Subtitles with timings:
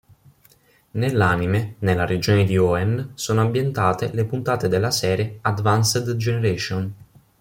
[0.93, 6.93] Nell'anime, nella regione di Hoenn sono ambientate le puntate della serie "Advanced Generation".